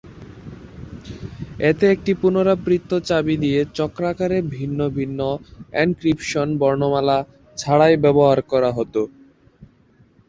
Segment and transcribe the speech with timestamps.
[1.69, 5.19] এতে একটি পুনরাবৃত্ত চাবি দিয়ে চক্রাকারে ভিন্ন ভিন্ন
[5.75, 7.93] এনক্রিপশন বর্ণমালা বাছাই
[8.51, 8.95] করা হত।